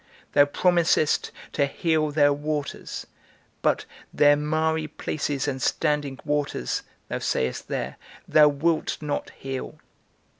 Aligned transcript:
Thou 0.33 0.45
promisest 0.45 1.29
to 1.51 1.67
heal 1.67 2.09
their 2.09 2.33
waters, 2.33 3.05
but 3.61 3.85
their 4.11 4.35
miry 4.35 4.87
places 4.87 5.47
and 5.47 5.61
standing 5.61 6.19
waters, 6.25 6.81
thou 7.07 7.19
sayest 7.19 7.67
there, 7.67 7.97
thou 8.27 8.47
wilt 8.47 8.97
not 8.99 9.29
heal. 9.37 9.77